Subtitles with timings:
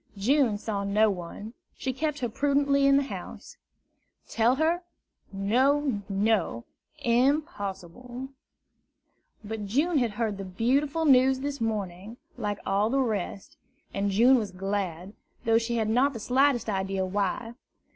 [0.17, 3.57] June saw no one; she kept her prudently in the house.
[4.27, 4.81] Tell her?
[5.31, 6.65] No, no,
[7.03, 8.29] impossible!
[9.43, 13.57] But June had heard the beautiful news this morning, like all the rest;
[13.93, 15.13] and June was glad,
[15.45, 17.53] though she had not the slightest idea why.